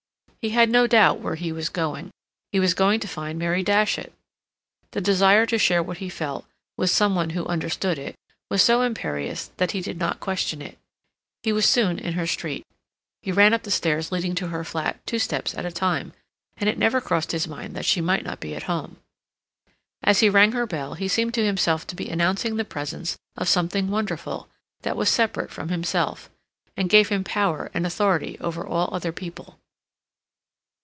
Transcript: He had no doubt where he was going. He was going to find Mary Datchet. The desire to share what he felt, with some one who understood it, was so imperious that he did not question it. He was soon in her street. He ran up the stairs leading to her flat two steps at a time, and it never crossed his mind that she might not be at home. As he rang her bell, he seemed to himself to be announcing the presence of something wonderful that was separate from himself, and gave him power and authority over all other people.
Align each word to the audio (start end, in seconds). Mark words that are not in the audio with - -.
He 0.43 0.49
had 0.49 0.71
no 0.71 0.87
doubt 0.87 1.19
where 1.19 1.35
he 1.35 1.51
was 1.51 1.69
going. 1.69 2.09
He 2.51 2.59
was 2.59 2.73
going 2.73 2.99
to 3.01 3.07
find 3.07 3.37
Mary 3.37 3.61
Datchet. 3.61 4.11
The 4.89 4.99
desire 4.99 5.45
to 5.45 5.59
share 5.59 5.83
what 5.83 5.99
he 5.99 6.09
felt, 6.09 6.47
with 6.77 6.89
some 6.89 7.13
one 7.13 7.29
who 7.29 7.45
understood 7.45 7.99
it, 7.99 8.15
was 8.49 8.63
so 8.63 8.81
imperious 8.81 9.51
that 9.57 9.73
he 9.73 9.81
did 9.81 9.99
not 9.99 10.19
question 10.19 10.59
it. 10.59 10.79
He 11.43 11.53
was 11.53 11.67
soon 11.67 11.99
in 11.99 12.13
her 12.13 12.25
street. 12.25 12.65
He 13.21 13.31
ran 13.31 13.53
up 13.53 13.61
the 13.61 13.69
stairs 13.69 14.11
leading 14.11 14.33
to 14.33 14.47
her 14.47 14.63
flat 14.63 14.99
two 15.05 15.19
steps 15.19 15.53
at 15.53 15.63
a 15.67 15.71
time, 15.71 16.11
and 16.57 16.67
it 16.67 16.79
never 16.79 16.99
crossed 16.99 17.33
his 17.33 17.47
mind 17.47 17.75
that 17.75 17.85
she 17.85 18.01
might 18.01 18.23
not 18.23 18.39
be 18.39 18.55
at 18.55 18.63
home. 18.63 18.97
As 20.01 20.21
he 20.21 20.27
rang 20.31 20.53
her 20.53 20.65
bell, 20.65 20.95
he 20.95 21.07
seemed 21.07 21.35
to 21.35 21.45
himself 21.45 21.85
to 21.85 21.95
be 21.95 22.09
announcing 22.09 22.55
the 22.55 22.65
presence 22.65 23.15
of 23.37 23.47
something 23.47 23.91
wonderful 23.91 24.47
that 24.81 24.97
was 24.97 25.07
separate 25.09 25.51
from 25.51 25.69
himself, 25.69 26.31
and 26.75 26.89
gave 26.89 27.09
him 27.09 27.23
power 27.23 27.69
and 27.75 27.85
authority 27.85 28.39
over 28.39 28.65
all 28.65 28.91
other 28.91 29.11
people. 29.11 29.59